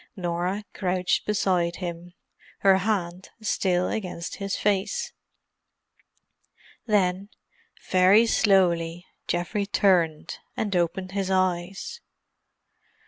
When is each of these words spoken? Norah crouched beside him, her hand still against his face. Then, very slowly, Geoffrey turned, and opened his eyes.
Norah 0.15 0.65
crouched 0.73 1.27
beside 1.27 1.75
him, 1.75 2.13
her 2.61 2.77
hand 2.77 3.29
still 3.39 3.87
against 3.87 4.37
his 4.37 4.55
face. 4.55 5.13
Then, 6.87 7.29
very 7.91 8.25
slowly, 8.25 9.05
Geoffrey 9.27 9.67
turned, 9.67 10.39
and 10.57 10.75
opened 10.75 11.11
his 11.11 11.29
eyes. 11.29 12.01